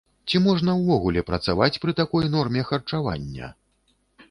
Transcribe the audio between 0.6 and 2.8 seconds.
ўвогуле працаваць пры такой норме